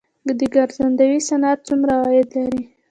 [0.39, 2.61] د ګرځندوی صنعت څومره عاید لري؟